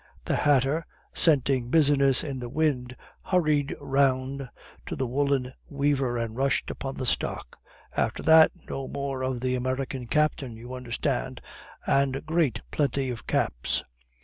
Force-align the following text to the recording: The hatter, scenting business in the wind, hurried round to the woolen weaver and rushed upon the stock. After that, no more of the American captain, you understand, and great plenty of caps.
The 0.25 0.35
hatter, 0.37 0.83
scenting 1.13 1.69
business 1.69 2.23
in 2.23 2.39
the 2.39 2.49
wind, 2.49 2.95
hurried 3.21 3.75
round 3.79 4.49
to 4.87 4.95
the 4.95 5.05
woolen 5.05 5.53
weaver 5.69 6.17
and 6.17 6.35
rushed 6.35 6.71
upon 6.71 6.95
the 6.95 7.05
stock. 7.05 7.57
After 7.95 8.23
that, 8.23 8.49
no 8.67 8.87
more 8.87 9.21
of 9.21 9.41
the 9.41 9.53
American 9.53 10.07
captain, 10.07 10.57
you 10.57 10.73
understand, 10.73 11.39
and 11.85 12.25
great 12.25 12.61
plenty 12.71 13.11
of 13.11 13.27
caps. 13.27 13.83